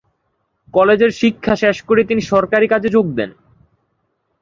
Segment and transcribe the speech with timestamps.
[0.73, 3.29] কলেজের শিক্ষা শেষ করে তিনি সরকারি কাজে যোগ দেন।